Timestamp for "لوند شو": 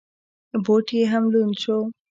1.33-1.79